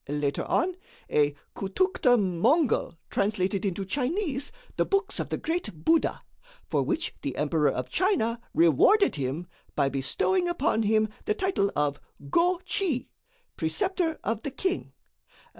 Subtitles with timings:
[0.09, 0.77] Later on,
[1.11, 6.23] a Khoutoukhte Mongol translated into Chinese the books of the great Buddha,
[6.65, 9.45] for which the Emperor of China rewarded him
[9.75, 11.99] by bestowing upon him the title of
[12.31, 13.09] 'Go Chi
[13.55, 14.91] 'Preceptor of the King!'